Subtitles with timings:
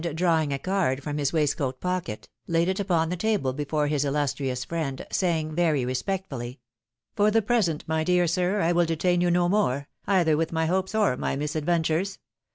[0.15, 4.65] drawing a card from his waistcoat pocket, laid it upon the table before his illustrious
[4.65, 6.59] friend, saying, very respectfully,"
[7.15, 10.65] For the present, my dear sir, I will detain you no more, either with my
[10.65, 12.17] hopes or my mis adventures.